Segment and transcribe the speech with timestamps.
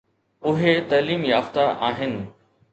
[0.45, 2.27] اهي تعليم يافته آهن.